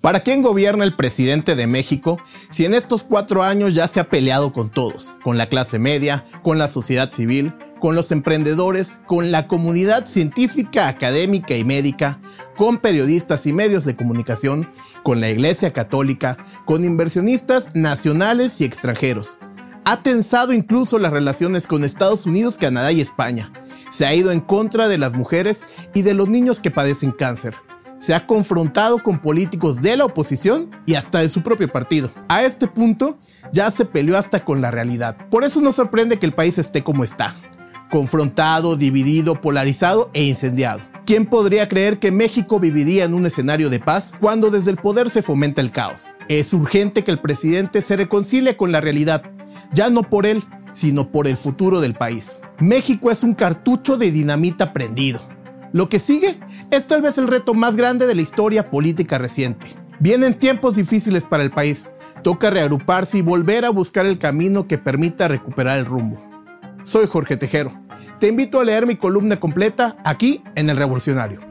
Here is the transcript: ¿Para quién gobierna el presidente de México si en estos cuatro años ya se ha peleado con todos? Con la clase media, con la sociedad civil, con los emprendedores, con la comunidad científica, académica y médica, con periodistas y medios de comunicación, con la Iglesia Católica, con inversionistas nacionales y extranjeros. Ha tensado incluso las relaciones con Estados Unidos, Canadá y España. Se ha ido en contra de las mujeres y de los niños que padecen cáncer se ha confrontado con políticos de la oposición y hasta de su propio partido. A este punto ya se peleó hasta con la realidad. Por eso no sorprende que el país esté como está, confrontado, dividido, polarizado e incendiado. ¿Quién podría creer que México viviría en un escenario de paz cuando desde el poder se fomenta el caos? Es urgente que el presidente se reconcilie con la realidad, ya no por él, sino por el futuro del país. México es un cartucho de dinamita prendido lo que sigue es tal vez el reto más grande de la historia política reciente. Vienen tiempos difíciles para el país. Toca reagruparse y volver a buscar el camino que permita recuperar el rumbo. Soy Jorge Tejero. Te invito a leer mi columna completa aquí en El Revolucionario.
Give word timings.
¿Para 0.00 0.20
quién 0.20 0.40
gobierna 0.40 0.84
el 0.84 0.96
presidente 0.96 1.54
de 1.54 1.66
México 1.66 2.18
si 2.50 2.64
en 2.64 2.72
estos 2.72 3.04
cuatro 3.04 3.42
años 3.42 3.74
ya 3.74 3.86
se 3.86 4.00
ha 4.00 4.08
peleado 4.08 4.50
con 4.50 4.70
todos? 4.70 5.18
Con 5.22 5.36
la 5.36 5.50
clase 5.50 5.78
media, 5.78 6.24
con 6.42 6.56
la 6.56 6.68
sociedad 6.68 7.12
civil, 7.12 7.52
con 7.78 7.94
los 7.94 8.10
emprendedores, 8.10 9.02
con 9.06 9.30
la 9.30 9.46
comunidad 9.46 10.06
científica, 10.06 10.88
académica 10.88 11.54
y 11.54 11.64
médica, 11.64 12.18
con 12.56 12.78
periodistas 12.78 13.44
y 13.44 13.52
medios 13.52 13.84
de 13.84 13.94
comunicación, 13.94 14.72
con 15.02 15.20
la 15.20 15.28
Iglesia 15.28 15.74
Católica, 15.74 16.38
con 16.64 16.86
inversionistas 16.86 17.74
nacionales 17.74 18.58
y 18.62 18.64
extranjeros. 18.64 19.38
Ha 19.84 20.02
tensado 20.02 20.54
incluso 20.54 20.98
las 20.98 21.12
relaciones 21.12 21.66
con 21.66 21.84
Estados 21.84 22.24
Unidos, 22.24 22.56
Canadá 22.56 22.90
y 22.90 23.02
España. 23.02 23.52
Se 23.90 24.06
ha 24.06 24.14
ido 24.14 24.32
en 24.32 24.40
contra 24.40 24.88
de 24.88 24.96
las 24.96 25.12
mujeres 25.12 25.62
y 25.92 26.00
de 26.02 26.14
los 26.14 26.30
niños 26.30 26.60
que 26.60 26.70
padecen 26.70 27.12
cáncer 27.12 27.54
se 28.00 28.14
ha 28.14 28.26
confrontado 28.26 29.02
con 29.02 29.20
políticos 29.20 29.82
de 29.82 29.96
la 29.96 30.06
oposición 30.06 30.70
y 30.86 30.94
hasta 30.94 31.20
de 31.20 31.28
su 31.28 31.42
propio 31.42 31.68
partido. 31.68 32.10
A 32.28 32.42
este 32.42 32.66
punto 32.66 33.18
ya 33.52 33.70
se 33.70 33.84
peleó 33.84 34.16
hasta 34.16 34.44
con 34.44 34.60
la 34.60 34.70
realidad. 34.70 35.16
Por 35.30 35.44
eso 35.44 35.60
no 35.60 35.70
sorprende 35.70 36.18
que 36.18 36.26
el 36.26 36.32
país 36.32 36.58
esté 36.58 36.82
como 36.82 37.04
está, 37.04 37.34
confrontado, 37.90 38.76
dividido, 38.76 39.40
polarizado 39.40 40.10
e 40.14 40.24
incendiado. 40.24 40.80
¿Quién 41.04 41.26
podría 41.26 41.68
creer 41.68 41.98
que 41.98 42.10
México 42.10 42.58
viviría 42.58 43.04
en 43.04 43.14
un 43.14 43.26
escenario 43.26 43.68
de 43.68 43.80
paz 43.80 44.14
cuando 44.18 44.50
desde 44.50 44.70
el 44.70 44.76
poder 44.76 45.10
se 45.10 45.22
fomenta 45.22 45.60
el 45.60 45.70
caos? 45.70 46.06
Es 46.28 46.54
urgente 46.54 47.04
que 47.04 47.10
el 47.10 47.20
presidente 47.20 47.82
se 47.82 47.96
reconcilie 47.96 48.56
con 48.56 48.72
la 48.72 48.80
realidad, 48.80 49.24
ya 49.72 49.90
no 49.90 50.04
por 50.04 50.24
él, 50.24 50.44
sino 50.72 51.10
por 51.10 51.26
el 51.26 51.36
futuro 51.36 51.80
del 51.80 51.94
país. 51.94 52.40
México 52.60 53.10
es 53.10 53.24
un 53.24 53.34
cartucho 53.34 53.96
de 53.96 54.10
dinamita 54.10 54.72
prendido 54.72 55.20
lo 55.72 55.88
que 55.88 55.98
sigue 55.98 56.40
es 56.70 56.86
tal 56.86 57.02
vez 57.02 57.18
el 57.18 57.28
reto 57.28 57.54
más 57.54 57.76
grande 57.76 58.06
de 58.06 58.14
la 58.14 58.22
historia 58.22 58.70
política 58.70 59.18
reciente. 59.18 59.68
Vienen 60.00 60.36
tiempos 60.36 60.76
difíciles 60.76 61.24
para 61.24 61.42
el 61.42 61.50
país. 61.50 61.90
Toca 62.22 62.50
reagruparse 62.50 63.18
y 63.18 63.22
volver 63.22 63.64
a 63.64 63.70
buscar 63.70 64.06
el 64.06 64.18
camino 64.18 64.66
que 64.66 64.78
permita 64.78 65.28
recuperar 65.28 65.78
el 65.78 65.86
rumbo. 65.86 66.18
Soy 66.82 67.06
Jorge 67.06 67.36
Tejero. 67.36 67.72
Te 68.18 68.28
invito 68.28 68.60
a 68.60 68.64
leer 68.64 68.86
mi 68.86 68.96
columna 68.96 69.38
completa 69.38 69.96
aquí 70.04 70.42
en 70.54 70.70
El 70.70 70.76
Revolucionario. 70.76 71.49